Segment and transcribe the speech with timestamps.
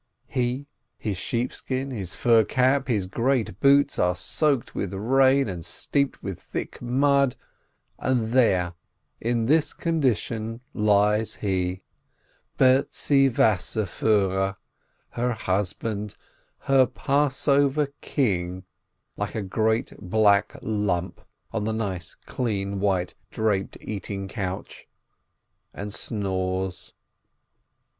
[0.27, 0.65] He,
[0.97, 6.23] his sheepskin, his fur cap, and his great boots are soaked with rain and steeped
[6.23, 7.35] in thick mud,
[7.99, 8.73] and there,
[9.19, 11.83] in this condition, lies he,
[12.57, 14.55] Bertzi Wasserfiihrer,
[15.09, 16.15] her husband,
[16.61, 18.63] her Passover "king,"
[19.17, 21.21] like a great black lump,
[21.51, 24.87] on the nice, clean, white, draped "eating couch,"
[25.75, 26.95] and snores.